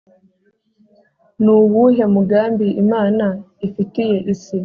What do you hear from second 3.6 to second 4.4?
ifitiye